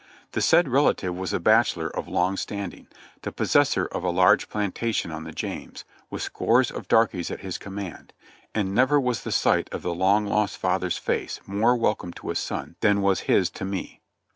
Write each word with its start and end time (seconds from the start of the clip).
The 0.31 0.41
said 0.41 0.67
relative 0.67 1.15
was 1.15 1.31
a 1.31 1.39
bachelor 1.39 1.87
of 1.95 2.07
long 2.07 2.35
standing, 2.35 2.87
the 3.21 3.31
possessor 3.31 3.85
of 3.85 4.03
a 4.03 4.09
large 4.09 4.49
plantation 4.49 5.11
on 5.11 5.25
the 5.25 5.31
James, 5.31 5.85
with 6.09 6.23
scores 6.23 6.71
of 6.71 6.87
darkies 6.87 7.29
at 7.29 7.41
his 7.41 7.59
com 7.59 7.75
mand; 7.75 8.11
and 8.55 8.73
never 8.73 8.99
was 8.99 9.21
the 9.21 9.31
sight 9.31 9.69
of 9.71 9.83
the 9.83 9.93
"long 9.93 10.25
lost 10.25 10.57
father's" 10.57 10.97
face 10.97 11.39
more 11.45 11.75
welcome 11.75 12.13
to 12.13 12.31
a 12.31 12.35
son 12.35 12.77
than 12.79 13.03
was 13.03 13.19
his 13.29 13.51
to 13.51 13.63
me. 13.63 14.01